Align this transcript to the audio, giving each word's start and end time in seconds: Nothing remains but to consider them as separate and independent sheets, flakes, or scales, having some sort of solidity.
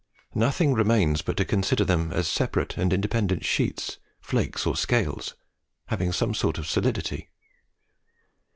Nothing 0.33 0.73
remains 0.73 1.21
but 1.21 1.37
to 1.37 1.45
consider 1.45 1.85
them 1.85 2.11
as 2.11 2.27
separate 2.27 2.75
and 2.75 2.91
independent 2.91 3.45
sheets, 3.45 3.99
flakes, 4.19 4.65
or 4.65 4.75
scales, 4.75 5.35
having 5.89 6.11
some 6.11 6.33
sort 6.33 6.57
of 6.57 6.65
solidity. 6.65 7.29